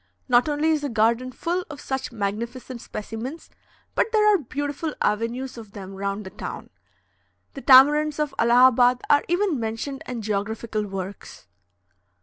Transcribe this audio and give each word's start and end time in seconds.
Not 0.27 0.49
only 0.49 0.69
is 0.71 0.81
the 0.81 0.89
garden 0.89 1.31
full 1.31 1.63
of 1.69 1.79
such 1.79 2.11
magnificent 2.11 2.81
specimens, 2.81 3.51
but 3.93 4.11
there 4.11 4.33
are 4.33 4.39
beautiful 4.39 4.95
avenues 4.99 5.59
of 5.59 5.73
them 5.73 5.93
round 5.93 6.25
the 6.25 6.31
town. 6.31 6.71
The 7.53 7.61
tamarinds 7.61 8.17
of 8.17 8.33
Allahabad 8.39 9.03
are 9.11 9.23
even 9.27 9.59
mentioned 9.59 10.01
in 10.07 10.23
geographical 10.23 10.87
works. 10.87 11.45